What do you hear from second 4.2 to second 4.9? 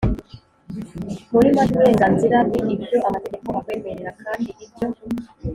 kandi ibyo